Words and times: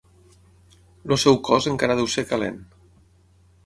El 1.09 1.13
seu 1.25 1.39
cos 1.51 1.69
encara 1.75 2.01
deu 2.03 2.11
ser 2.17 2.27
calent. 2.35 2.61